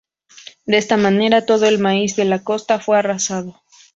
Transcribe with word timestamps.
De 0.65 0.77
esta 0.79 0.97
manera 0.97 1.45
todo 1.45 1.67
el 1.67 1.77
maíz 1.77 2.15
de 2.15 2.25
la 2.25 2.43
costa 2.43 2.79
fue 2.79 2.97
arrasado. 2.97 3.61